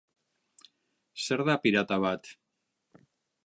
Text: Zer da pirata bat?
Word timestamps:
Zer 1.25 1.45
da 1.51 1.57
pirata 1.67 2.01
bat? 2.07 2.33